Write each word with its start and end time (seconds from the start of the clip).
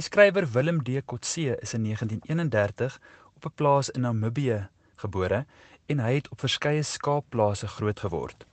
Die 0.00 0.06
skrywer 0.06 0.46
Willem 0.54 0.78
D. 0.80 1.02
Kotse 1.04 1.58
is 1.60 1.74
in 1.76 1.82
1931 1.84 2.94
op 3.36 3.44
'n 3.44 3.54
plaas 3.54 3.90
in 3.90 4.00
Namibië 4.00 4.68
gebore 4.96 5.44
en 5.86 5.98
hy 6.00 6.14
het 6.14 6.28
op 6.28 6.40
verskeie 6.40 6.82
skaapplase 6.82 7.68
groot 7.68 8.00
geword. 8.00 8.46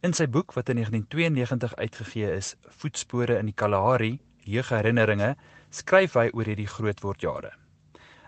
In 0.00 0.12
sy 0.12 0.26
boek 0.26 0.54
wat 0.56 0.68
in 0.68 0.76
1992 0.76 1.76
uitgegee 1.76 2.32
is, 2.36 2.56
Voetspore 2.78 3.36
in 3.38 3.44
die 3.44 3.54
Kalahari: 3.54 4.20
Jeugherinneringe, 4.40 5.36
skryf 5.70 6.14
hy 6.14 6.30
oor 6.32 6.44
hierdie 6.44 6.72
grootwordjare. 6.76 7.52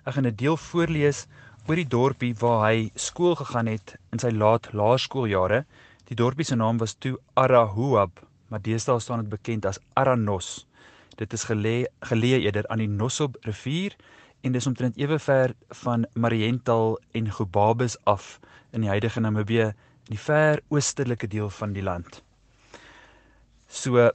Ek 0.05 0.14
gaan 0.14 0.27
'n 0.27 0.37
deel 0.37 0.57
voorlees 0.57 1.27
oor 1.69 1.77
die 1.77 1.89
dorpie 1.89 2.35
waar 2.35 2.69
hy 2.69 2.91
skool 2.94 3.35
gegaan 3.35 3.66
het 3.66 3.96
in 4.13 4.19
sy 4.19 4.30
laat 4.30 4.72
laerskooljare. 4.72 5.64
Die 6.05 6.16
dorpie 6.16 6.44
se 6.44 6.55
naam 6.55 6.77
was 6.77 6.94
toe 6.94 7.19
Arahuab, 7.35 8.21
maar 8.49 8.61
deesdae 8.61 9.00
staan 9.00 9.21
dit 9.21 9.29
bekend 9.29 9.64
as 9.64 9.80
Aranos. 9.94 10.68
Dit 11.18 11.32
is 11.35 11.45
geleë 11.50 11.89
geleë 12.07 12.45
eerder 12.46 12.67
aan 12.71 12.79
die 12.82 12.90
Nossob 12.90 13.36
rivier 13.46 13.96
en 14.46 14.54
dis 14.54 14.67
omtrent 14.71 14.99
ewe 15.03 15.18
ver 15.18 15.54
van 15.82 16.07
Mariental 16.14 16.99
en 17.18 17.31
Gobabis 17.31 17.96
af 18.07 18.39
in 18.71 18.85
die 18.85 18.91
huidige 18.93 19.21
Namibië 19.21 19.72
in 19.72 20.14
die 20.14 20.21
ver 20.22 20.63
oostelike 20.71 21.27
deel 21.27 21.50
van 21.50 21.75
die 21.75 21.82
land. 21.82 22.22
So 23.67 24.11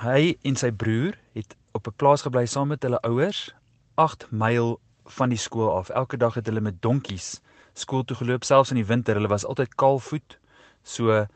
hy 0.00 0.36
en 0.42 0.56
sy 0.56 0.72
broer 0.72 1.18
het 1.36 1.56
op 1.76 1.86
'n 1.86 1.96
plaas 1.96 2.24
gebly 2.24 2.46
saam 2.46 2.68
met 2.68 2.82
hulle 2.82 3.00
ouers 3.04 3.52
8 3.94 4.26
myl 4.30 4.80
van 5.04 5.28
die 5.28 5.38
skool 5.38 5.76
af. 5.76 5.88
Elke 5.88 6.16
dag 6.16 6.34
het 6.34 6.46
hulle 6.46 6.60
met 6.60 6.82
donkies 6.82 7.40
skool 7.74 8.04
toe 8.04 8.16
geloop 8.16 8.44
selfs 8.44 8.70
in 8.70 8.76
die 8.76 8.88
winter. 8.88 9.14
Hulle 9.14 9.28
was 9.28 9.44
altyd 9.44 9.74
kaalvoet. 9.74 10.38
So 10.82 11.26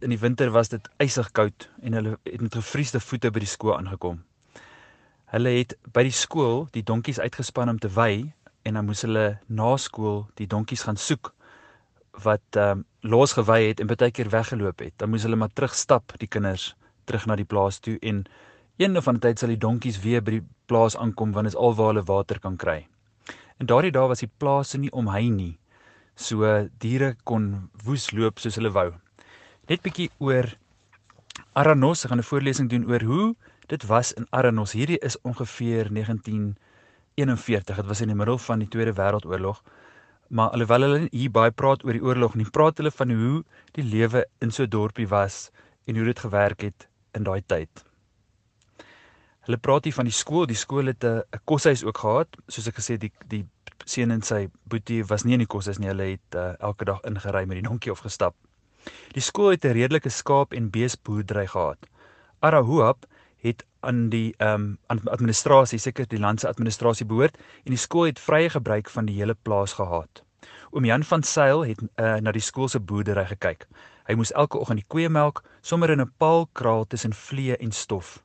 in 0.00 0.10
die 0.10 0.18
winter 0.18 0.50
was 0.50 0.68
dit 0.68 0.88
ysig 1.02 1.30
koud 1.32 1.68
en 1.82 1.92
hulle 1.92 2.18
het 2.24 2.40
met 2.40 2.54
gevriesde 2.54 3.00
voete 3.00 3.30
by 3.30 3.42
die 3.42 3.50
skool 3.50 3.76
aangekom. 3.76 4.22
Hulle 5.32 5.52
het 5.58 5.74
by 5.92 6.04
die 6.08 6.14
skool 6.16 6.66
die 6.72 6.84
donkies 6.84 7.20
uitgespan 7.20 7.72
om 7.72 7.78
te 7.78 7.90
wy 7.92 8.32
en 8.68 8.78
dan 8.78 8.86
moes 8.86 9.02
hulle 9.06 9.38
na 9.48 9.76
skool 9.76 10.26
die 10.40 10.46
donkies 10.46 10.84
gaan 10.88 11.00
soek 11.00 11.32
wat 12.24 12.60
ehm 12.60 12.82
um, 12.82 12.86
losgewy 13.02 13.58
het 13.66 13.80
en 13.80 13.88
baie 13.90 14.12
keer 14.14 14.28
weggeloop 14.30 14.78
het. 14.78 14.94
Dan 14.96 15.10
moes 15.10 15.24
hulle 15.26 15.36
maar 15.36 15.50
terugstap 15.50 16.12
die 16.18 16.28
kinders 16.28 16.74
terug 17.04 17.26
na 17.26 17.34
die 17.36 17.48
plaas 17.48 17.80
toe 17.82 17.96
en 17.98 18.22
een 18.78 18.96
of 18.96 19.08
ander 19.08 19.22
tyd 19.24 19.38
sal 19.38 19.50
die 19.50 19.58
donkies 19.58 19.98
weer 20.04 20.22
by 20.22 20.36
die 20.36 20.44
plaas 20.70 20.96
aankom 20.96 21.32
want 21.32 21.48
dit 21.48 21.54
is 21.54 21.58
alwaar 21.58 21.90
hulle 21.92 22.04
water 22.06 22.38
kan 22.38 22.56
kry. 22.56 22.86
En 23.58 23.66
daardie 23.66 23.92
dae 23.94 24.06
was 24.08 24.22
die 24.22 24.30
plase 24.38 24.78
nie 24.78 24.92
omhei 24.92 25.30
nie. 25.30 25.58
So 26.14 26.68
diere 26.78 27.16
kon 27.24 27.70
woes 27.84 28.12
loop 28.12 28.38
soos 28.38 28.60
hulle 28.60 28.70
wou. 28.70 28.92
Net 29.70 29.78
bietjie 29.78 30.08
oor 30.18 30.48
Aranos, 31.54 32.00
ek 32.02 32.10
gaan 32.10 32.18
'n 32.18 32.26
voorlesing 32.26 32.68
doen 32.70 32.86
oor 32.90 33.02
hoe 33.06 33.26
dit 33.70 33.84
was 33.86 34.10
in 34.12 34.26
Aranos. 34.30 34.72
Hierdie 34.72 34.98
is 34.98 35.16
ongeveer 35.22 35.86
1941. 35.92 37.76
Dit 37.76 37.86
was 37.86 38.00
in 38.00 38.08
die 38.08 38.16
middel 38.16 38.38
van 38.38 38.58
die 38.58 38.68
Tweede 38.68 38.92
Wêreldoorlog. 38.92 39.62
Maar 40.28 40.50
alhoewel 40.50 40.80
hulle 40.80 41.08
hier 41.10 41.30
baie 41.30 41.50
praat 41.50 41.84
oor 41.84 41.92
die 41.92 42.02
oorlog, 42.02 42.34
nie 42.34 42.50
praat 42.50 42.76
hulle 42.76 42.90
van 42.90 43.10
hoe 43.10 43.44
die 43.72 43.84
lewe 43.84 44.26
in 44.40 44.50
so 44.50 44.64
'n 44.64 44.68
dorpie 44.68 45.08
was 45.08 45.50
en 45.86 45.96
hoe 45.96 46.04
dit 46.04 46.18
gewerk 46.18 46.60
het 46.60 46.88
in 47.14 47.22
daai 47.22 47.42
tyd. 47.46 47.84
Hulle 49.46 49.58
praat 49.58 49.84
hier 49.84 49.94
van 49.94 50.04
die 50.04 50.18
skool, 50.22 50.46
die 50.46 50.58
skool 50.58 50.86
het 50.86 51.04
'n 51.04 51.22
koshuis 51.44 51.84
ook 51.84 51.98
gehad, 51.98 52.28
soos 52.48 52.66
ek 52.66 52.74
gesê 52.74 52.98
die 52.98 53.12
die 53.28 53.46
seun 53.84 54.10
en 54.10 54.22
sy 54.22 54.50
boetie 54.64 55.04
was 55.04 55.22
nie 55.24 55.34
in 55.34 55.46
die 55.46 55.54
koshuis 55.54 55.78
nie, 55.78 55.88
hulle 55.88 56.10
het 56.18 56.34
uh, 56.34 56.54
elke 56.58 56.84
dag 56.84 57.00
ingery 57.02 57.46
met 57.46 57.62
die 57.62 57.68
donkie 57.68 57.92
of 57.92 58.00
gestap. 58.00 58.34
Die 59.12 59.22
skool 59.22 59.50
het 59.50 59.64
'n 59.64 59.76
redelike 59.76 60.08
skaap 60.08 60.52
en 60.52 60.70
beesboerdery 60.70 61.46
gehad. 61.46 61.86
Arahuap 62.40 63.06
het 63.42 63.64
aan 63.80 64.08
die 64.08 64.34
ehm 64.38 64.76
um, 64.88 65.00
administrasie 65.04 65.78
seker 65.78 66.06
die 66.08 66.18
land 66.18 66.40
se 66.40 66.48
administrasie 66.48 67.06
behoort 67.06 67.36
en 67.64 67.70
die 67.74 67.84
skool 67.84 68.06
het 68.06 68.20
vrye 68.20 68.50
gebruik 68.50 68.90
van 68.90 69.06
die 69.06 69.16
hele 69.18 69.34
plaas 69.34 69.72
gehad. 69.72 70.22
Oom 70.70 70.84
Jan 70.84 71.04
van 71.04 71.22
Sail 71.22 71.64
het 71.66 71.82
uh, 71.82 72.14
na 72.16 72.32
die 72.32 72.40
skool 72.40 72.68
se 72.68 72.80
boerdery 72.80 73.24
gekyk. 73.26 73.66
Hy 74.06 74.14
moes 74.14 74.32
elke 74.32 74.58
oggend 74.58 74.80
die 74.80 74.88
koeie 74.88 75.08
melk 75.08 75.42
sommer 75.60 75.90
in 75.90 76.00
'n 76.00 76.12
paal 76.18 76.46
kraal 76.52 76.86
tussen 76.86 77.14
vlee 77.14 77.56
en 77.56 77.72
stof. 77.72 78.22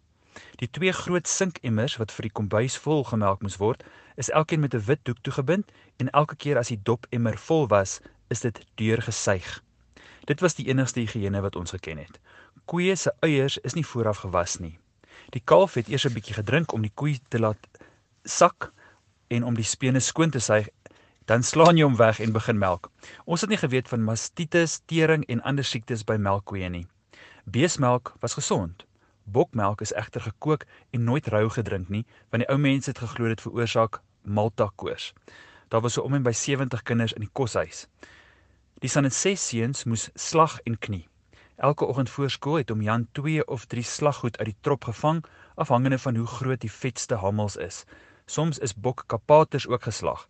Die 0.61 0.69
twee 0.71 0.91
groot 0.91 1.27
sinkemmers 1.27 1.97
wat 1.97 2.11
vir 2.11 2.29
die 2.29 2.35
kombuis 2.39 2.77
vol 2.77 3.03
gemelk 3.03 3.41
moes 3.41 3.57
word, 3.57 3.83
is 4.15 4.29
elkeen 4.29 4.59
met 4.59 4.73
'n 4.73 4.85
wit 4.85 5.05
doek 5.05 5.21
toegebind 5.21 5.71
en 5.97 6.09
elke 6.09 6.35
keer 6.35 6.57
as 6.57 6.67
die 6.67 6.81
dopemmer 6.83 7.37
vol 7.37 7.67
was, 7.67 7.99
is 8.29 8.41
dit 8.41 8.65
deurgesuig. 8.75 9.61
Dit 10.27 10.41
was 10.43 10.57
die 10.57 10.67
enigste 10.67 10.99
higiëne 10.99 11.39
wat 11.41 11.55
ons 11.55 11.71
geken 11.71 12.01
het. 12.03 12.19
Koeie 12.67 12.95
se 12.99 13.13
eiers 13.23 13.55
is 13.63 13.77
nie 13.77 13.85
vooraf 13.87 14.25
gewas 14.25 14.57
nie. 14.59 14.73
Die 15.31 15.41
kalf 15.43 15.77
het 15.79 15.87
eers 15.87 16.05
'n 16.05 16.13
bietjie 16.13 16.35
gedrink 16.35 16.73
om 16.73 16.81
die 16.81 16.91
koei 16.93 17.19
te 17.29 17.39
laat 17.39 17.67
sak 18.23 18.71
en 19.27 19.43
om 19.43 19.55
die 19.55 19.63
spene 19.63 19.99
skoon 19.99 20.29
te 20.29 20.39
suig, 20.39 20.67
dan 21.25 21.43
slaan 21.43 21.77
jy 21.77 21.83
hom 21.83 21.95
weg 21.95 22.19
en 22.19 22.31
begin 22.31 22.57
melk. 22.57 22.91
Ons 23.25 23.41
het 23.41 23.49
nie 23.49 23.57
geweet 23.57 23.87
van 23.87 24.03
mastitis, 24.03 24.81
tering 24.85 25.25
en 25.27 25.41
ander 25.41 25.63
siektes 25.63 26.03
by 26.03 26.15
melkkoeie 26.15 26.69
nie. 26.69 26.87
Beesmelk 27.45 28.13
was 28.19 28.33
gesond. 28.33 28.85
Bokmelk 29.23 29.81
is 29.81 29.93
egter 29.93 30.21
gekook 30.21 30.65
en 30.91 31.03
nooit 31.03 31.27
rou 31.27 31.49
gedrink 31.49 31.89
nie, 31.89 32.05
want 32.29 32.43
die 32.43 32.51
ou 32.51 32.57
mense 32.57 32.89
het 32.89 32.99
geglo 32.99 33.27
dit 33.27 33.41
veroorsaak 33.41 34.01
maltakoors. 34.23 35.13
Daar 35.67 35.81
was 35.81 35.93
so 35.93 36.01
om 36.01 36.13
en 36.13 36.23
by 36.23 36.31
70 36.31 36.83
kinders 36.83 37.13
in 37.13 37.21
die 37.21 37.33
koshuis. 37.33 37.87
Die 38.77 38.89
son 38.93 39.07
en 39.09 39.13
ses 39.13 39.41
seuns 39.41 39.87
moes 39.89 40.03
slag 40.13 40.59
en 40.69 40.75
knie. 40.77 41.07
Elke 41.57 41.85
oggend 41.89 42.11
voor 42.13 42.29
skool 42.29 42.59
het 42.61 42.69
hom 42.69 42.83
Jan 42.85 43.07
2 43.17 43.41
of 43.49 43.65
3 43.65 43.81
slaggoed 43.83 44.37
uit 44.37 44.51
die 44.51 44.59
trop 44.61 44.83
gevang, 44.85 45.23
afhangende 45.55 45.97
van 45.97 46.15
hoe 46.15 46.27
groot 46.29 46.61
die 46.61 46.69
vetste 46.71 47.17
hammels 47.23 47.55
is. 47.57 47.85
Soms 48.29 48.59
is 48.61 48.75
bok 48.75 49.03
kapaters 49.07 49.65
ook 49.67 49.87
geslag. 49.89 50.27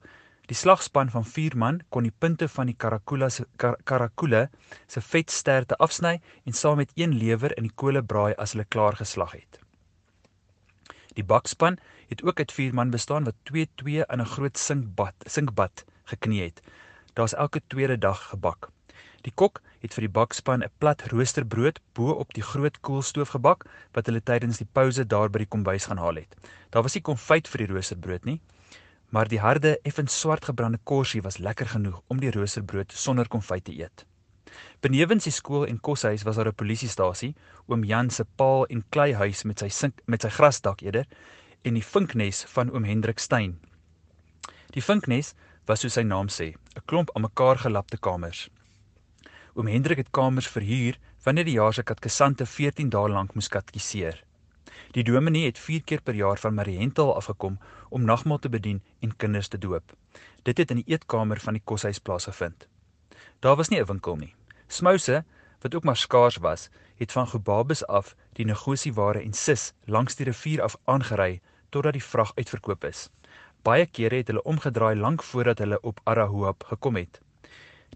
Die 0.48 0.56
slagspan 0.56 1.12
van 1.12 1.26
4 1.26 1.58
man 1.58 1.82
kon 1.90 2.08
die 2.08 2.14
punte 2.20 2.48
van 2.48 2.72
die 2.72 2.78
karakula 2.80 3.28
se 3.30 3.44
kar, 3.60 3.76
karakule 3.84 4.46
se 4.88 5.04
vetsterte 5.04 5.76
afsny 5.84 6.16
en 6.46 6.56
saam 6.56 6.80
met 6.80 6.96
een 6.96 7.20
lewer 7.20 7.52
in 7.58 7.68
die 7.68 7.76
kole 7.76 8.04
braai 8.04 8.32
as 8.40 8.56
hulle 8.56 8.64
klaar 8.64 8.96
geslag 8.96 9.36
het. 9.36 9.60
Die 11.20 11.28
bakspan 11.28 11.82
het 12.08 12.24
ook 12.24 12.40
uit 12.40 12.52
4 12.56 12.74
man 12.74 12.96
bestaan 12.96 13.28
wat 13.28 13.36
2-2 13.52 14.08
in 14.08 14.22
'n 14.22 14.32
groot 14.38 14.58
sinkbad, 14.58 15.16
sinkbad 15.26 15.84
geknee 16.06 16.44
het. 16.48 16.62
Daar's 17.18 17.34
elke 17.34 17.62
tweede 17.68 17.98
dag 17.98 18.30
gebak. 18.30 18.70
Die 19.26 19.32
kok 19.34 19.62
het 19.82 19.96
vir 19.98 20.06
die 20.06 20.14
bakspan 20.18 20.64
'n 20.64 20.70
plat 20.78 21.02
roosterbrood 21.12 21.80
bo 21.98 22.12
op 22.24 22.34
die 22.34 22.44
groot 22.46 22.78
koelstoof 22.80 23.30
gebak 23.36 23.66
wat 23.98 24.06
hulle 24.06 24.22
tydens 24.22 24.58
die 24.62 24.70
pouse 24.78 25.06
daar 25.06 25.30
by 25.30 25.40
die 25.42 25.50
kombuis 25.56 25.88
gaan 25.90 25.98
haal 25.98 26.22
het. 26.22 26.36
Daar 26.70 26.84
was 26.84 26.94
nie 26.94 27.02
konfyt 27.02 27.48
vir 27.48 27.66
die 27.66 27.74
roosterbrood 27.74 28.26
nie, 28.26 28.40
maar 29.10 29.28
die 29.28 29.40
harde, 29.40 29.80
effens 29.84 30.20
swart 30.20 30.46
gebrande 30.46 30.80
korsie 30.84 31.22
was 31.22 31.38
lekker 31.38 31.66
genoeg 31.66 32.02
om 32.08 32.20
die 32.20 32.32
roosterbrood 32.32 32.92
sonder 32.92 33.28
konfyt 33.28 33.66
te 33.66 33.74
eet. 33.74 34.06
Benewens 34.82 35.24
die 35.24 35.34
skool 35.34 35.66
en 35.66 35.80
koshuis 35.80 36.24
was 36.24 36.36
daar 36.36 36.48
'n 36.48 36.56
polisiestasie, 36.56 37.36
oom 37.66 37.84
Jan 37.84 38.10
se 38.10 38.26
paal 38.36 38.66
en 38.66 38.86
kleihuis 38.90 39.44
met 39.44 39.60
sy 39.60 39.70
sink 39.70 40.02
met 40.06 40.22
sy 40.22 40.30
grasdak 40.30 40.82
eerder 40.82 41.06
en 41.64 41.74
die 41.74 41.84
vinknes 41.84 42.44
van 42.44 42.72
oom 42.72 42.84
Hendrik 42.84 43.20
Steyn. 43.20 43.60
Die 44.72 44.84
vinknes 44.84 45.34
was 45.68 45.84
soos 45.84 45.98
sy 45.98 46.04
naam 46.08 46.30
sê, 46.32 46.48
'n 46.76 46.86
klomp 46.86 47.10
aan 47.14 47.26
mekaar 47.28 47.58
gelapte 47.58 47.98
kamers. 47.98 48.50
Oom 49.56 49.68
Hendrik 49.68 49.98
het 49.98 50.12
kamers 50.12 50.48
verhuur 50.48 50.96
wanneer 51.24 51.46
die 51.46 51.60
jaar 51.60 51.74
se 51.74 51.84
katkesante 51.84 52.46
14 52.46 52.90
dae 52.90 53.10
lank 53.10 53.34
moes 53.36 53.50
katkiseer. 53.50 54.24
Die 54.96 55.04
dominee 55.04 55.46
het 55.46 55.60
4 55.60 55.84
keer 55.84 56.02
per 56.02 56.16
jaar 56.16 56.38
van 56.38 56.54
Mariental 56.54 57.16
afgekom 57.16 57.60
om 57.90 58.06
nagmaal 58.06 58.40
te 58.40 58.50
bedien 58.50 58.82
en 59.00 59.16
kinders 59.16 59.48
te 59.48 59.58
doop. 59.58 59.96
Dit 60.44 60.58
het 60.58 60.72
in 60.72 60.82
die 60.82 60.94
eetkamer 60.94 61.40
van 61.40 61.54
die 61.54 61.64
koshuis 61.66 62.00
plaasgevind. 62.00 62.68
Daar 63.40 63.56
was 63.56 63.70
nie 63.70 63.80
'n 63.80 63.86
winkel 63.86 64.16
nie. 64.16 64.36
Smouse, 64.68 65.24
wat 65.62 65.76
ook 65.76 65.84
maar 65.84 65.98
skaars 65.98 66.38
was, 66.38 66.70
het 66.96 67.12
van 67.12 67.28
Gobabis 67.28 67.86
af 67.86 68.16
die 68.34 68.46
negosieware 68.46 69.22
en 69.22 69.34
sis 69.34 69.74
langs 69.86 70.16
die 70.16 70.26
rivier 70.26 70.62
af 70.62 70.76
aangery 70.86 71.42
totdat 71.70 71.94
die 71.94 72.04
vrag 72.04 72.32
uitverkoop 72.36 72.84
is. 72.84 73.10
Baie 73.64 73.86
kere 73.86 74.16
het 74.16 74.28
hulle 74.28 74.44
omgedraai 74.44 74.96
lank 74.96 75.24
voordat 75.24 75.60
hulle 75.60 75.80
op 75.82 76.00
Arahuap 76.04 76.64
gekom 76.64 76.96
het. 76.96 77.22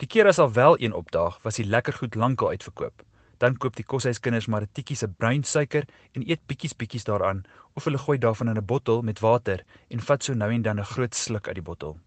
Die 0.01 0.07
keer 0.07 0.27
as 0.27 0.39
al 0.39 0.51
wel 0.53 0.79
een 0.79 0.93
opdaag, 0.93 1.39
was 1.43 1.55
die 1.55 1.65
lekker 1.65 1.93
goed 1.93 2.15
lankal 2.15 2.49
uitverkoop. 2.49 3.03
Dan 3.37 3.57
koop 3.57 3.75
die 3.75 3.85
koshuiskinders 3.85 4.47
maar 4.47 4.61
'n 4.61 4.69
tikkie 4.73 4.95
se 4.95 5.07
bruin 5.07 5.43
suiker 5.43 5.85
en 6.13 6.29
eet 6.29 6.41
bietjies 6.47 6.75
bietjies 6.75 7.03
daaraan 7.03 7.43
of 7.73 7.83
hulle 7.83 7.97
gooi 7.97 8.17
daarvan 8.17 8.49
in 8.49 8.57
'n 8.57 8.65
bottel 8.65 9.01
met 9.01 9.19
water 9.19 9.63
en 9.89 9.99
vat 9.99 10.23
so 10.23 10.33
nou 10.33 10.51
en 10.53 10.61
dan 10.61 10.79
'n 10.79 10.91
groot 10.93 11.15
sluk 11.15 11.47
uit 11.47 11.55
die 11.55 11.63
bottel. 11.69 11.97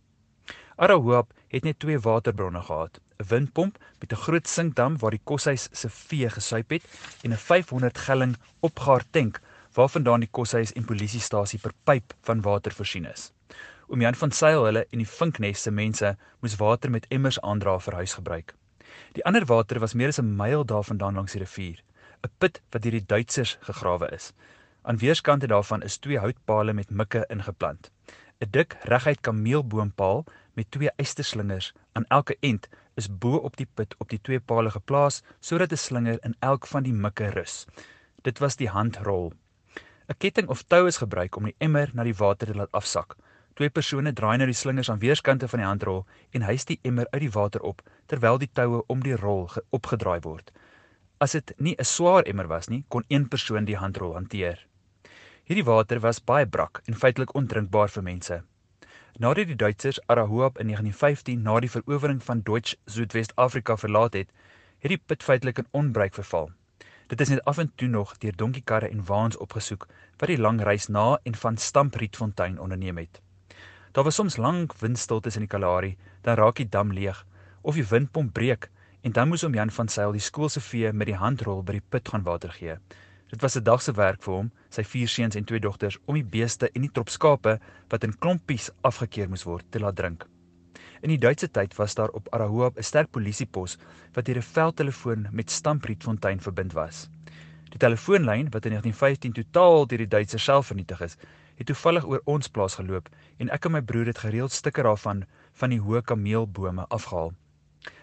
Arahoop 0.76 1.32
het 1.48 1.64
net 1.64 1.78
twee 1.78 1.98
waterbronne 1.98 2.62
gehad: 2.62 3.00
'n 3.18 3.26
windpomp 3.28 3.78
met 4.00 4.12
'n 4.12 4.22
groot 4.26 4.48
sinkdam 4.48 4.98
waar 4.98 5.10
die 5.10 5.24
koshuis 5.24 5.68
se 5.72 5.88
vee 5.88 6.30
gesuip 6.30 6.70
het 6.70 6.84
en 7.22 7.30
'n 7.32 7.36
500 7.36 7.98
gelling 7.98 8.36
opgaar 8.60 9.04
tank 9.10 9.40
waarvandaan 9.75 10.21
die 10.21 10.31
koshuis 10.31 10.73
en 10.73 10.85
polisiestasie 10.85 11.59
per 11.59 11.73
pyp 11.85 12.15
van 12.26 12.43
water 12.43 12.73
voorsien 12.73 13.06
is. 13.11 13.32
Oom 13.88 14.00
Jan 14.00 14.15
van 14.15 14.31
Sail 14.31 14.65
hulle 14.65 14.87
en 14.91 15.00
die 15.03 15.09
Vinknes 15.09 15.62
se 15.62 15.71
mense 15.71 16.17
moes 16.41 16.56
water 16.61 16.91
met 16.91 17.06
emmers 17.11 17.41
aandra 17.41 17.79
vir 17.87 17.99
huisgebruik. 18.00 18.55
Die 19.12 19.25
ander 19.25 19.44
water 19.50 19.81
was 19.82 19.94
meer 19.94 20.09
as 20.09 20.21
'n 20.21 20.37
myl 20.37 20.65
daarvandaan 20.65 21.15
langs 21.15 21.32
die 21.32 21.43
rivier, 21.43 21.82
'n 22.25 22.31
put 22.38 22.62
wat 22.71 22.82
deur 22.82 22.97
die 22.97 23.06
Duitsers 23.06 23.56
gegrawe 23.61 24.09
is. 24.15 24.32
Aan 24.82 24.99
weerskante 24.99 25.47
daarvan 25.47 25.82
is 25.82 25.99
twee 25.99 26.19
houtpale 26.19 26.73
met 26.73 26.91
mikke 26.91 27.25
ingeplant. 27.29 27.91
'n 28.41 28.50
Dik 28.50 28.76
reguit 28.82 29.21
kameelboompaal 29.21 30.25
met 30.55 30.71
twee 30.71 30.91
eysterslingers 30.97 31.73
aan 31.93 32.05
elke 32.09 32.37
end 32.41 32.69
is 32.94 33.09
bo 33.19 33.37
op 33.37 33.56
die 33.56 33.69
put 33.75 33.94
op 33.99 34.09
die 34.09 34.21
twee 34.21 34.41
pale 34.41 34.71
geplaas 34.71 35.23
sodat 35.41 35.73
'n 35.73 35.76
slinger 35.76 36.19
in 36.23 36.37
elk 36.38 36.67
van 36.67 36.82
die 36.82 36.93
mikke 36.93 37.29
rus. 37.29 37.67
Dit 38.23 38.38
was 38.38 38.56
die 38.56 38.69
handrol. 38.69 39.32
'n 40.06 40.16
Ketting 40.18 40.48
of 40.48 40.62
tou 40.68 40.86
is 40.86 40.98
gebruik 41.00 41.36
om 41.36 41.46
die 41.48 41.54
emmer 41.58 41.90
na 41.94 42.04
die 42.04 42.16
water 42.16 42.46
te 42.46 42.54
laat 42.54 42.72
afsak. 42.76 43.16
Twee 43.56 43.70
persone 43.70 44.12
draai 44.12 44.36
nou 44.36 44.46
die 44.50 44.56
slingers 44.58 44.90
aan 44.90 45.00
weerskante 45.00 45.48
van 45.48 45.62
die 45.62 45.66
handrol 45.66 46.02
en 46.36 46.42
hys 46.44 46.66
die 46.68 46.76
emmer 46.82 47.06
uit 47.12 47.22
die 47.22 47.30
water 47.36 47.62
op 47.62 47.80
terwyl 48.12 48.38
die 48.38 48.50
toue 48.52 48.82
om 48.92 49.00
die 49.00 49.16
rol 49.16 49.48
opgedraai 49.70 50.20
word. 50.26 50.50
As 51.20 51.32
dit 51.32 51.52
nie 51.56 51.74
'n 51.78 51.84
swaar 51.84 52.28
emmer 52.28 52.48
was 52.48 52.68
nie, 52.68 52.84
kon 52.88 53.04
een 53.08 53.28
persoon 53.28 53.64
die 53.64 53.78
handrol 53.80 54.12
hanteer. 54.14 54.66
Hierdie 55.44 55.64
water 55.64 56.00
was 56.00 56.20
baie 56.20 56.46
brak 56.46 56.82
en 56.86 56.94
feitelik 56.94 57.34
ondrinkbaar 57.34 57.88
vir 57.88 58.02
mense. 58.02 58.42
Nadat 59.18 59.46
die 59.46 59.56
Duitsers 59.56 60.00
Arahuap 60.06 60.58
in 60.58 60.66
1915 60.66 61.42
na 61.42 61.60
die 61.60 61.70
verowering 61.70 62.22
van 62.22 62.42
Deutsch 62.42 62.74
Suidwes-Afrika 62.86 63.76
verlaat 63.76 64.12
het, 64.12 64.28
het 64.80 64.88
die 64.88 65.00
put 65.06 65.22
feitelik 65.22 65.58
in 65.58 65.68
onbruik 65.70 66.14
verval. 66.14 66.50
Dit 67.06 67.20
is 67.20 67.28
net 67.28 67.44
af 67.44 67.58
en 67.58 67.72
toe 67.76 67.88
nog 67.88 68.16
deur 68.18 68.36
donkiekarre 68.36 68.88
en 68.88 69.04
waans 69.04 69.36
opgesoek 69.36 69.86
wat 70.16 70.28
die 70.28 70.38
lang 70.40 70.62
reis 70.64 70.86
na 70.88 71.18
en 71.22 71.34
van 71.34 71.56
Stamprietfontein 71.56 72.58
onderneem 72.58 72.98
het. 72.98 73.20
Daar 73.92 74.04
was 74.04 74.14
soms 74.14 74.36
lank 74.36 74.72
windstiltes 74.80 75.36
in 75.36 75.44
die 75.44 75.48
Kalahari, 75.48 75.96
dan 76.22 76.36
raak 76.40 76.56
die 76.56 76.68
dam 76.68 76.92
leeg 76.92 77.26
of 77.62 77.74
die 77.74 77.84
windpomp 77.84 78.32
breek 78.32 78.70
en 79.02 79.12
dan 79.12 79.28
moes 79.28 79.44
om 79.44 79.54
Jan 79.54 79.70
van 79.70 79.88
Sail 79.88 80.16
die 80.16 80.24
skool 80.24 80.48
se 80.48 80.60
vee 80.60 80.92
met 80.92 81.06
die 81.06 81.20
handrol 81.20 81.62
by 81.62 81.76
die 81.76 81.88
put 81.88 82.08
gaan 82.08 82.24
water 82.24 82.52
gee. 82.56 82.78
Dit 83.28 83.42
was 83.42 83.56
'n 83.56 83.64
dag 83.64 83.82
se 83.82 83.92
werk 83.92 84.22
vir 84.22 84.34
hom, 84.34 84.50
sy 84.70 84.82
vier 84.82 85.08
seuns 85.08 85.36
en 85.36 85.44
twee 85.44 85.60
dogters 85.60 85.98
om 86.06 86.14
die 86.14 86.24
beeste 86.24 86.70
en 86.74 86.82
die 86.82 86.90
trop 86.92 87.08
skape 87.08 87.58
wat 87.88 88.04
in 88.04 88.18
klompies 88.18 88.70
afgekeer 88.82 89.28
moes 89.28 89.44
word 89.44 89.64
te 89.70 89.78
laat 89.78 89.96
drink. 89.96 90.26
In 91.04 91.10
die 91.12 91.20
Duitse 91.20 91.50
tyd 91.52 91.74
was 91.76 91.94
daar 91.94 92.08
op 92.16 92.28
Arahoa 92.32 92.70
'n 92.72 92.82
sterk 92.82 93.10
polisiepos 93.10 93.76
wat 94.14 94.24
deur 94.24 94.38
'n 94.40 94.42
veldtelefoon 94.56 95.26
met 95.32 95.50
Stamprietfontein 95.50 96.40
verbind 96.40 96.72
was. 96.72 97.08
Die 97.68 97.78
telefoonlyn 97.78 98.48
wat 98.50 98.64
in 98.64 98.72
1915 98.72 99.32
totaal 99.32 99.86
deur 99.86 99.98
die 99.98 100.08
Duitsers 100.08 100.44
self 100.44 100.66
vernietig 100.66 101.00
is, 101.00 101.16
het 101.56 101.66
toevallig 101.66 102.06
oor 102.06 102.20
ons 102.24 102.48
plaas 102.48 102.74
geloop 102.74 103.08
en 103.36 103.50
ek 103.50 103.64
en 103.64 103.72
my 103.72 103.82
broer 103.82 104.06
het 104.06 104.18
gereeld 104.18 104.52
stukke 104.52 104.82
daarvan 104.82 105.24
van 105.52 105.70
die 105.70 105.80
hoë 105.80 106.02
kameelbome 106.02 106.86
afgehaal. 106.88 107.32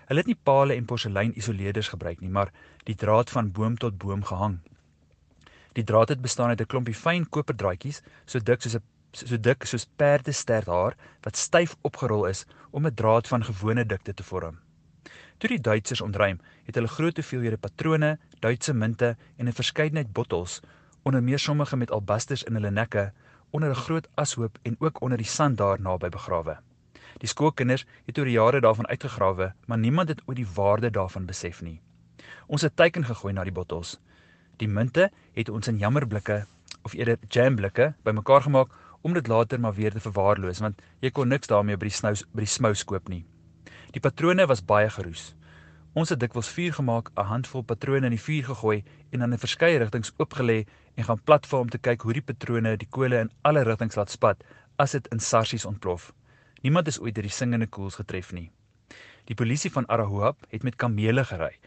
Hulle 0.05 0.19
het 0.19 0.27
nie 0.27 0.39
pale 0.43 0.75
en 0.75 0.85
porselein 0.85 1.37
isoleerders 1.37 1.89
gebruik 1.89 2.19
nie, 2.21 2.29
maar 2.29 2.53
die 2.83 2.95
draad 2.95 3.29
van 3.29 3.51
boom 3.51 3.77
tot 3.77 3.97
boom 3.97 4.23
gehang. 4.23 4.59
Die 5.73 5.83
draad 5.83 6.09
het 6.09 6.21
bestaan 6.21 6.49
uit 6.49 6.61
'n 6.61 6.65
klompie 6.65 6.95
fyn 6.95 7.29
koperdraadjies, 7.29 8.03
so 8.25 8.39
dik 8.39 8.61
soos 8.61 8.75
'n 8.75 8.83
so 9.11 9.37
dik 9.37 9.65
soos 9.65 9.87
perdesterthaar 9.99 10.95
wat 11.25 11.37
styf 11.37 11.75
opgerol 11.87 12.25
is 12.29 12.45
om 12.71 12.85
'n 12.85 12.93
draad 12.93 13.27
van 13.27 13.43
gewone 13.43 13.85
dikte 13.85 14.13
te 14.13 14.23
vorm. 14.23 14.59
Toe 15.37 15.49
die 15.49 15.61
Duitsers 15.61 16.01
ontruim, 16.01 16.39
het 16.65 16.75
hulle 16.75 16.87
groot 16.87 17.15
hoeveelhede 17.15 17.57
patrone, 17.57 18.17
Duitse 18.39 18.73
munte 18.73 19.17
en 19.37 19.47
'n 19.47 19.53
verskeidenheid 19.53 20.13
bottels, 20.13 20.61
onder 21.03 21.23
meer 21.23 21.39
sommige 21.39 21.77
met 21.77 21.91
albasters 21.91 22.43
in 22.43 22.53
hulle 22.53 22.71
nekke, 22.71 23.11
onder 23.49 23.69
'n 23.69 23.75
groot 23.85 24.07
ashoop 24.15 24.57
en 24.61 24.75
ook 24.79 25.01
onder 25.01 25.17
die 25.17 25.25
sand 25.25 25.57
daar 25.57 25.81
naby 25.81 26.09
begrawe. 26.09 26.57
Die 27.17 27.27
skoolkinders 27.27 27.85
het 28.05 28.17
oor 28.17 28.25
die 28.25 28.33
jare 28.33 28.61
daarvan 28.61 28.87
uitgegrawe, 28.87 29.53
maar 29.65 29.77
niemand 29.77 30.09
het 30.09 30.21
ooit 30.25 30.37
die 30.37 30.53
waarde 30.55 30.89
daarvan 30.89 31.25
besef 31.25 31.61
nie. 31.61 31.81
Ons 32.47 32.61
het 32.61 32.75
teiken 32.75 33.05
gegooi 33.05 33.33
na 33.33 33.43
die 33.43 33.51
bottels. 33.51 33.99
Die 34.57 34.67
munte 34.67 35.11
het 35.33 35.49
ons 35.49 35.67
in 35.67 35.77
jammerblikke 35.77 36.45
of 36.81 36.93
eerder 36.93 37.17
jamblikke 37.27 37.93
bymekaar 38.03 38.41
gemaak 38.41 38.69
om 39.01 39.13
dit 39.13 39.27
later 39.27 39.59
maar 39.59 39.73
weer 39.73 39.91
te 39.91 39.99
verwaarloos 39.99 40.61
want 40.63 40.81
jy 41.01 41.11
kon 41.11 41.27
niks 41.27 41.49
daarmee 41.51 41.77
by 41.77 41.89
die 41.89 41.97
snou 41.97 42.13
by 42.33 42.45
die 42.45 42.53
smous 42.53 42.83
koop 42.83 43.09
nie. 43.09 43.23
Die 43.91 43.99
patrone 44.03 44.45
was 44.47 44.63
baie 44.63 44.89
geroes. 44.89 45.33
Ons 45.93 46.13
het 46.13 46.19
dikwels 46.19 46.49
vuur 46.55 46.73
gemaak, 46.73 47.11
'n 47.17 47.27
handvol 47.27 47.63
patrone 47.63 48.05
in 48.05 48.15
die 48.15 48.25
vuur 48.27 48.43
gegooi 48.43 48.83
en 49.11 49.19
dan 49.19 49.31
in 49.31 49.39
verskeie 49.39 49.77
rigtings 49.77 50.13
oopgelê 50.17 50.65
en 50.95 51.03
gaan 51.03 51.23
platform 51.23 51.69
te 51.69 51.77
kyk 51.77 52.01
hoe 52.01 52.13
die 52.13 52.27
patrone 52.29 52.77
die 52.77 52.87
kole 52.89 53.19
in 53.19 53.31
alle 53.41 53.63
rigtings 53.63 53.95
laat 53.95 54.09
spat 54.09 54.43
as 54.77 54.91
dit 54.91 55.07
in 55.07 55.19
sarsies 55.19 55.65
ontplof. 55.65 56.13
Niemand 56.61 56.87
is 56.87 56.99
ooit 56.99 57.15
deur 57.15 57.23
die 57.23 57.37
singende 57.39 57.67
koels 57.67 57.95
getref 57.95 58.31
nie. 58.31 58.51
Die 59.25 59.35
polisie 59.35 59.71
van 59.71 59.87
Arahoop 59.87 60.37
het 60.49 60.63
met 60.63 60.75
kamele 60.75 61.25
gery 61.25 61.57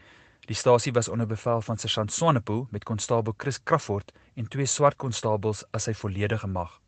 Die 0.45 0.55
stasie 0.55 0.91
was 0.93 1.07
onder 1.07 1.27
bevel 1.27 1.61
van 1.61 1.77
sergeant 1.77 2.11
Swanepoel 2.13 2.67
met 2.69 2.83
konstabel 2.83 3.33
Chris 3.37 3.63
Crawford 3.63 4.11
en 4.35 4.47
twee 4.47 4.65
swart 4.65 4.95
konstabels 4.95 5.63
as 5.71 5.87
sy 5.89 5.93
volledige 5.97 6.47
mag. 6.47 6.81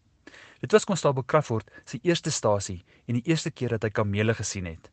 Dit 0.60 0.72
was 0.72 0.86
konstabel 0.90 1.24
Crawford 1.26 1.70
se 1.86 2.00
eerste 2.02 2.32
stasie 2.32 2.84
en 3.06 3.14
die 3.20 3.26
eerste 3.30 3.52
keer 3.52 3.76
dat 3.76 3.84
hy 3.84 3.90
kamele 3.90 4.34
gesien 4.34 4.66
het. 4.66 4.90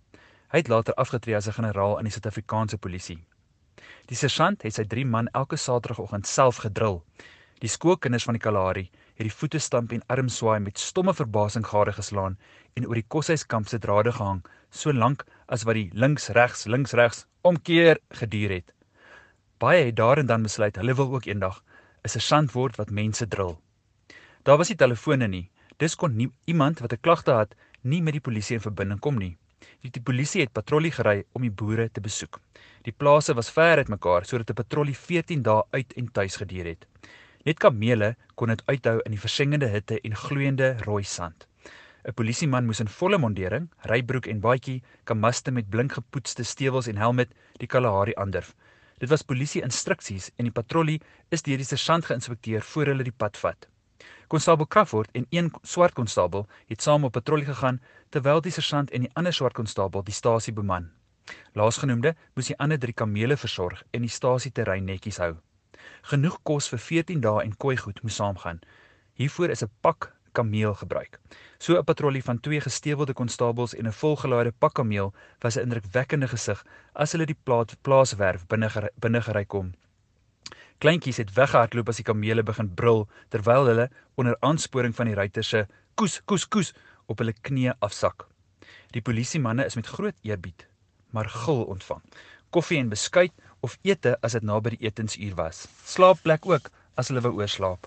Hy 0.52 0.60
het 0.60 0.68
later 0.68 0.94
afgetree 1.00 1.36
as 1.36 1.48
'n 1.48 1.56
generaal 1.56 1.98
in 1.98 2.04
die 2.04 2.12
Suid-Afrikaanse 2.12 2.78
polisie. 2.78 3.24
Die 4.06 4.16
sergeant 4.16 4.62
het 4.62 4.74
sy 4.74 4.84
3 4.84 5.06
man 5.06 5.28
elke 5.32 5.56
Saterdagoggend 5.56 6.26
self 6.26 6.56
gedrul. 6.56 7.02
Die 7.60 7.68
skoolkinders 7.68 8.24
van 8.24 8.34
die 8.34 8.42
Kalahari 8.42 8.90
het 9.14 9.24
die 9.24 9.32
voete 9.32 9.58
stamp 9.58 9.92
en 9.92 10.02
armswaai 10.06 10.60
met 10.60 10.78
stomme 10.78 11.14
verbasing 11.14 11.66
gade 11.66 11.92
geslaan 11.92 12.38
en 12.74 12.86
oor 12.86 12.94
die 12.94 13.08
koshuiskamp 13.08 13.68
se 13.68 13.78
drade 13.78 14.12
gehang, 14.12 14.44
so 14.70 14.92
lank 14.92 15.24
as 15.46 15.64
wat 15.64 15.74
die 15.74 15.90
links 15.92 16.28
regs 16.28 16.66
links 16.66 16.92
regs 16.92 17.26
omkeer 17.42 17.98
geduur 18.10 18.50
het. 18.50 18.72
Baie 19.58 19.84
het 19.84 19.96
daar 19.96 20.18
en 20.18 20.26
dan 20.26 20.42
besluit 20.42 20.76
hulle 20.76 20.94
wil 20.94 21.14
ook 21.14 21.26
eendag 21.26 21.62
'n 22.04 22.08
sergeant 22.08 22.52
word 22.52 22.76
wat 22.76 22.90
mense 22.90 23.26
drill. 23.26 23.56
Daar 24.42 24.58
was 24.58 24.68
nie 24.68 24.76
telefone 24.76 25.28
nie. 25.28 25.50
Dis 25.82 25.96
kon 25.98 26.12
nie 26.16 26.30
iemand 26.46 26.80
wat 26.80 26.92
'n 26.92 27.00
klagte 27.00 27.32
het 27.32 27.54
nie 27.82 28.02
met 28.02 28.14
die 28.14 28.20
polisie 28.20 28.54
in 28.56 28.60
verbinding 28.60 29.00
kom 29.00 29.16
nie. 29.18 29.36
Die, 29.82 29.90
die 29.90 30.02
polisie 30.02 30.40
het 30.40 30.52
patrollie 30.52 30.92
gery 30.92 31.24
om 31.32 31.42
die 31.42 31.50
boere 31.50 31.88
te 31.90 32.00
besoek. 32.00 32.40
Die 32.82 32.92
plase 32.92 33.34
was 33.34 33.50
ver 33.50 33.76
uit 33.76 33.88
mekaar 33.88 34.24
sodat 34.24 34.50
'n 34.50 34.54
patrollie 34.54 34.94
14 34.94 35.42
dae 35.42 35.62
uit 35.70 35.92
en 35.92 36.12
tuis 36.12 36.36
geduur 36.36 36.64
het. 36.64 36.86
Net 37.44 37.58
kamele 37.58 38.16
kon 38.34 38.48
dit 38.48 38.62
uithou 38.66 39.00
in 39.04 39.10
die 39.10 39.20
versengende 39.20 39.66
hitte 39.66 40.00
en 40.00 40.16
gloeiende 40.16 40.76
rooi 40.84 41.02
sand. 41.02 41.46
'n 42.04 42.14
Polisieman 42.14 42.66
moes 42.66 42.80
in 42.80 42.88
volle 42.88 43.18
mondering, 43.18 43.68
rybroek 43.82 44.26
en 44.26 44.40
baadjie, 44.40 44.82
kamaste 45.04 45.50
met 45.50 45.70
blink 45.70 45.92
gepoetste 45.92 46.44
stewels 46.44 46.86
en 46.86 46.96
helm 46.96 47.16
die 47.58 47.66
Kalahari 47.66 48.14
aandurf. 48.14 48.54
Dit 48.98 49.08
was 49.08 49.22
polisie 49.22 49.62
instruksies 49.62 50.30
en 50.36 50.44
die 50.44 50.52
patrollie 50.52 51.00
is 51.30 51.42
deur 51.42 51.56
die 51.56 51.66
sergeant 51.66 52.04
geïnspekteer 52.04 52.62
voor 52.62 52.86
hulle 52.86 53.02
die 53.02 53.18
pad 53.24 53.36
vat. 53.36 53.68
Konstabel 54.28 54.66
Crawford 54.66 55.10
en 55.12 55.26
een 55.30 55.52
swart 55.62 55.92
konstabel 55.92 56.46
het 56.66 56.82
saam 56.82 57.04
op 57.04 57.12
patrollie 57.12 57.44
gegaan 57.44 57.80
terwyl 58.08 58.40
die 58.40 58.52
sergeant 58.52 58.90
en 58.90 59.00
die 59.00 59.10
ander 59.12 59.32
swart 59.32 59.52
konstabel 59.52 60.04
die 60.04 60.14
stasie 60.14 60.52
beman. 60.52 60.90
Laasgenoemde 61.52 62.14
moes 62.34 62.48
die 62.50 62.58
ander 62.58 62.78
drie 62.78 62.94
kamele 62.94 63.36
versorg 63.36 63.82
en 63.90 64.00
die 64.06 64.12
stasie 64.12 64.52
terrein 64.52 64.84
netjies 64.88 65.20
hou. 65.22 65.34
Genoeg 66.10 66.38
kos 66.42 66.68
vir 66.72 66.80
14 66.86 67.20
dae 67.20 67.44
en 67.44 67.56
kooigoed 67.56 68.02
moes 68.02 68.16
saamgaan. 68.20 68.60
Hiervoor 69.20 69.50
is 69.50 69.62
'n 69.62 69.70
pak 69.80 70.12
kameel 70.32 70.74
gebruik. 70.74 71.20
So 71.58 71.76
'n 71.78 71.84
patrollie 71.84 72.24
van 72.24 72.40
twee 72.40 72.60
gestewelde 72.60 73.12
konstabels 73.12 73.74
en 73.74 73.86
'n 73.86 73.92
volgelaaide 73.92 74.52
pakkameel 74.52 75.14
was 75.38 75.56
'n 75.56 75.60
indrukwekkende 75.60 76.28
gesig 76.28 76.64
as 76.92 77.12
hulle 77.12 77.26
die 77.26 77.40
plaas 77.44 77.76
plaaswerf 77.82 78.46
binne 78.46 78.90
binne 78.98 79.22
gery 79.22 79.44
kom. 79.44 79.72
Kleintjies 80.78 81.16
het 81.16 81.32
weggehardloop 81.32 81.88
as 81.88 81.96
die 81.96 82.04
kamele 82.04 82.42
begin 82.42 82.74
brul 82.74 83.08
terwyl 83.28 83.66
hulle 83.66 83.90
onder 84.14 84.36
aansporing 84.40 84.94
van 84.94 85.06
die 85.06 85.14
ruiters 85.14 85.48
se 85.48 85.66
koes 85.94 86.20
koes 86.24 86.48
koes 86.48 86.74
op 87.06 87.18
hulle 87.18 87.32
knieë 87.32 87.78
afsak. 87.78 88.26
Die 88.92 89.02
polisiemanne 89.02 89.64
is 89.64 89.76
met 89.76 89.86
groot 89.86 90.16
eerbied 90.22 90.66
maar 91.14 91.30
gil 91.30 91.64
ontvang. 91.64 92.02
Koffie 92.50 92.78
en 92.78 92.88
beskuit 92.88 93.32
of 93.60 93.78
ete 93.82 94.16
as 94.26 94.34
dit 94.36 94.42
naby 94.42 94.74
die 94.74 94.86
etensuur 94.88 95.36
was. 95.38 95.64
Slaapplek 95.86 96.46
ook 96.50 96.70
as 96.98 97.10
hulle 97.10 97.22
wou 97.24 97.32
oorslaap. 97.38 97.86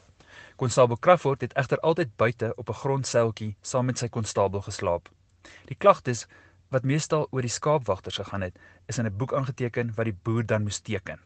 Konstabel 0.58 1.00
Crawford 1.04 1.44
het 1.46 1.54
egter 1.60 1.80
altyd 1.90 2.16
buite 2.16 2.54
op 2.56 2.70
'n 2.70 2.80
grondseiltjie 2.84 3.56
saam 3.62 3.86
met 3.86 4.00
sy 4.00 4.08
konstabel 4.08 4.62
geslaap. 4.62 5.10
Die 5.68 5.78
klagtes 5.78 6.26
wat 6.70 6.84
meestal 6.84 7.28
oor 7.32 7.42
die 7.42 7.56
skaapwagters 7.60 8.18
gegaan 8.18 8.42
het, 8.42 8.60
is 8.88 8.98
in 8.98 9.06
'n 9.06 9.18
boek 9.18 9.34
aangeteken 9.34 9.94
wat 9.96 10.06
die 10.06 10.18
boer 10.24 10.46
dan 10.46 10.64
moes 10.64 10.80
teken. 10.80 11.20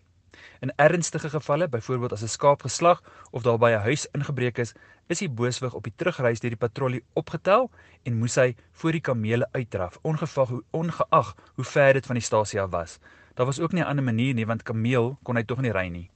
In 0.59 0.73
ernstige 0.75 1.29
gevalle, 1.29 1.67
byvoorbeeld 1.67 2.11
as 2.11 2.21
'n 2.23 2.27
skaap 2.27 2.61
geslag 2.61 3.03
of 3.31 3.43
daar 3.43 3.57
by 3.57 3.71
'n 3.71 3.81
huis 3.87 4.07
ingebreek 4.11 4.57
is, 4.57 4.73
is 5.07 5.19
die 5.19 5.29
booswig 5.29 5.73
op 5.73 5.83
die 5.83 5.93
terugreis 5.95 6.39
deur 6.39 6.53
die 6.53 6.59
patrollie 6.59 7.03
opgetel 7.13 7.71
en 8.03 8.17
moes 8.17 8.35
hy 8.35 8.55
voor 8.71 8.91
die 8.91 9.01
kamele 9.01 9.47
uitdraf, 9.51 9.97
ongeag 10.01 10.47
hoe 10.47 10.63
ongeag 10.71 11.35
hoe 11.55 11.65
ver 11.65 11.93
dit 11.93 12.05
van 12.05 12.15
die 12.15 12.23
stasie 12.23 12.61
af 12.61 12.69
was. 12.69 12.99
Daar 13.35 13.45
was 13.45 13.59
ook 13.59 13.71
nie 13.71 13.81
'n 13.81 13.87
ander 13.87 14.03
manier 14.03 14.33
nie 14.33 14.45
want 14.45 14.63
kameel 14.63 15.17
kon 15.23 15.35
hy 15.35 15.43
tog 15.43 15.61
nie 15.61 15.71
ry 15.71 15.87
nie. 15.87 16.09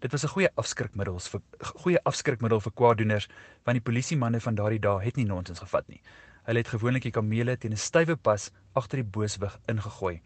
Dit 0.00 0.12
was 0.12 0.24
'n 0.24 0.28
goeie 0.28 0.50
afskrikmiddel 0.54 1.18
vir 1.18 1.40
goeie 1.58 2.00
afskrikmiddel 2.04 2.60
vir 2.60 2.72
kwaaddoeners 2.72 3.28
want 3.64 3.76
die 3.76 3.92
polisie 3.92 4.16
manne 4.16 4.40
van 4.40 4.54
daardie 4.54 4.80
dae 4.80 5.04
het 5.04 5.16
nie 5.16 5.26
nonsens 5.26 5.58
gevat 5.58 5.88
nie. 5.88 6.00
Hulle 6.44 6.58
het 6.58 6.68
gewoonlik 6.68 7.02
die 7.02 7.12
kamele 7.12 7.56
teen 7.56 7.72
'n 7.72 7.76
stywe 7.76 8.16
pas 8.16 8.50
agter 8.72 8.96
die 9.02 9.10
booswig 9.10 9.58
ingegooi. 9.66 10.22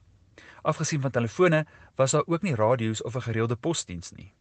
Afgesien 0.62 1.00
van 1.00 1.10
telefone 1.10 1.66
was 1.94 2.10
daar 2.10 2.26
ook 2.26 2.42
nie 2.42 2.54
radio's 2.54 3.02
of 3.02 3.14
'n 3.14 3.20
gereelde 3.20 3.56
posdiens 3.56 4.10
nie. 4.10 4.32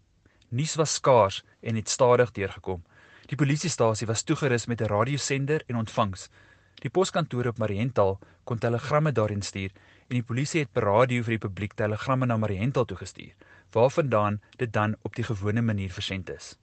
Nuus 0.50 0.76
was 0.76 0.94
skaars 0.94 1.44
en 1.60 1.76
het 1.76 1.90
stadig 1.90 2.32
deurgekom. 2.32 2.84
Die 3.26 3.38
polisiestasie 3.38 4.08
was 4.08 4.24
toegerus 4.24 4.66
met 4.66 4.82
'n 4.82 4.86
radiosender 4.86 5.64
en 5.68 5.76
ontvangs. 5.76 6.30
Die 6.76 6.90
poskantoor 6.90 7.46
op 7.46 7.58
Mariental 7.58 8.20
kon 8.44 8.58
telegramme 8.58 9.12
daarin 9.12 9.42
stuur 9.42 9.72
en 10.08 10.16
die 10.16 10.24
polisie 10.24 10.62
het 10.62 10.72
per 10.72 10.84
radio 10.84 11.24
vir 11.24 11.38
die 11.38 11.48
publiek 11.48 11.74
telegramme 11.74 12.26
na 12.26 12.38
Mariental 12.38 12.86
toegestuur, 12.86 13.34
waarvandaan 13.72 14.42
dit 14.58 14.74
dan 14.74 14.96
op 15.02 15.16
die 15.16 15.24
gewone 15.24 15.62
manier 15.62 15.92
versend 15.92 16.30
is. 16.30 16.58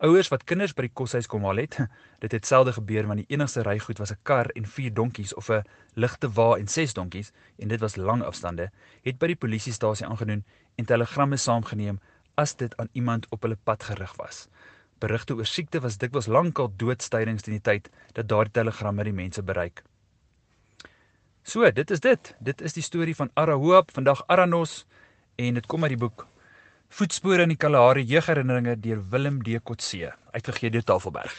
Ouers 0.00 0.30
wat 0.32 0.46
kinders 0.48 0.72
by 0.72 0.86
die 0.86 0.94
koshuis 0.96 1.26
kom 1.28 1.44
haal 1.44 1.60
het, 1.60 1.76
dit 2.24 2.32
het 2.32 2.46
selde 2.48 2.72
gebeur 2.72 3.08
want 3.08 3.20
die 3.20 3.36
enigste 3.36 3.64
rygoed 3.66 3.98
was 4.00 4.12
'n 4.12 4.20
kar 4.22 4.48
en 4.56 4.66
4 4.66 4.94
donkies 4.94 5.34
of 5.34 5.50
'n 5.50 5.64
ligte 5.94 6.30
wa 6.38 6.56
en 6.56 6.68
6 6.68 6.94
donkies 6.94 7.32
en 7.58 7.68
dit 7.68 7.80
was 7.80 7.96
lang 7.96 8.22
afstande, 8.22 8.70
het 9.02 9.18
by 9.18 9.26
die 9.26 9.36
polisiestasie 9.36 10.06
aangedoen 10.06 10.44
en 10.76 10.84
telegramme 10.84 11.36
saamgeneem 11.36 12.00
as 12.34 12.56
dit 12.56 12.76
aan 12.76 12.88
iemand 12.92 13.26
op 13.30 13.42
hulle 13.42 13.58
pad 13.64 13.82
gerig 13.82 14.14
was. 14.16 14.48
Berigte 14.98 15.34
oor 15.34 15.46
siekte 15.46 15.80
was 15.80 15.98
dikwels 15.98 16.26
lankal 16.26 16.72
doodstydings 16.76 17.42
teen 17.42 17.58
die 17.58 17.66
tyd 17.70 17.90
dat 18.12 18.28
daardie 18.28 18.52
telegramme 18.52 19.04
die 19.04 19.12
mense 19.12 19.42
bereik. 19.42 19.82
So, 21.42 21.70
dit 21.70 21.90
is 21.90 22.00
dit. 22.00 22.34
Dit 22.38 22.60
is 22.60 22.72
die 22.72 22.82
storie 22.82 23.16
van 23.16 23.30
Arahoop, 23.34 23.90
vandag 23.92 24.24
Aranos 24.26 24.86
en 25.36 25.54
dit 25.54 25.66
kom 25.66 25.82
uit 25.82 25.96
die 25.96 26.04
boek 26.06 26.26
Voetspore 26.92 27.44
in 27.44 27.50
die 27.50 27.56
Kalahari 27.56 28.02
jeugherinneringe 28.02 28.76
deur 28.76 29.04
Willem 29.12 29.44
D 29.44 29.60
Kotse 29.62 30.12
uitgegee 30.32 30.70
deur 30.70 30.84
Tafelberg. 30.84 31.32